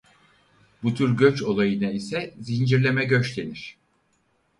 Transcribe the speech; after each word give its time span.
Bu 0.83 0.93
tür 0.95 1.17
göç 1.17 1.41
olayına 1.43 1.91
ise 1.91 2.33
"Zincirleme 2.39 3.05
Göç" 3.05 3.37
denir. 3.37 3.77